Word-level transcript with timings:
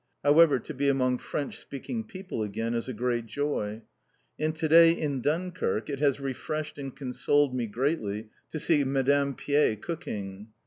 However, 0.23 0.57
to 0.57 0.73
be 0.73 0.89
among 0.89 1.19
French 1.19 1.59
speaking 1.59 2.03
people 2.03 2.41
again 2.41 2.73
is 2.73 2.87
a 2.87 2.91
great 2.93 3.27
joy. 3.27 3.83
And 4.39 4.55
to 4.55 4.67
day 4.67 4.93
in 4.93 5.21
Dunkirk 5.21 5.91
it 5.91 5.99
has 5.99 6.19
refreshed 6.19 6.79
and 6.79 6.95
consoled 6.95 7.53
me 7.53 7.67
greatly 7.67 8.29
to 8.51 8.59
see 8.59 8.83
Madame 8.83 9.35
Piers 9.35 9.77
cooking. 9.79 10.47